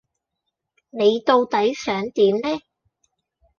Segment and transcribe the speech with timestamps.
[0.89, 2.59] 你到底想點呢？